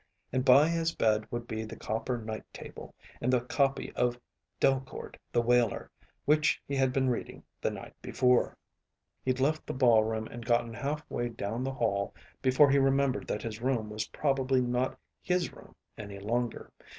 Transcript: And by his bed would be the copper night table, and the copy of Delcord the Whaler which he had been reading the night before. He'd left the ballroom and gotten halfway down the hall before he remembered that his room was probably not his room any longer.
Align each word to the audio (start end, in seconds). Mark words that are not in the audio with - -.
And 0.33 0.43
by 0.43 0.67
his 0.67 0.95
bed 0.95 1.27
would 1.31 1.45
be 1.47 1.63
the 1.63 1.75
copper 1.75 2.17
night 2.17 2.41
table, 2.53 2.95
and 3.21 3.31
the 3.31 3.39
copy 3.41 3.93
of 3.95 4.19
Delcord 4.59 5.15
the 5.31 5.43
Whaler 5.43 5.91
which 6.25 6.59
he 6.67 6.75
had 6.75 6.91
been 6.91 7.07
reading 7.11 7.43
the 7.61 7.69
night 7.69 7.93
before. 8.01 8.57
He'd 9.23 9.39
left 9.39 9.67
the 9.67 9.75
ballroom 9.75 10.25
and 10.25 10.43
gotten 10.43 10.73
halfway 10.73 11.29
down 11.29 11.63
the 11.63 11.73
hall 11.73 12.15
before 12.41 12.71
he 12.71 12.79
remembered 12.79 13.27
that 13.27 13.43
his 13.43 13.61
room 13.61 13.91
was 13.91 14.07
probably 14.07 14.59
not 14.61 14.97
his 15.21 15.53
room 15.53 15.75
any 15.99 16.17
longer. 16.17 16.71